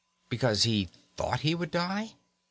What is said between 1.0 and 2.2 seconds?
thought he would die?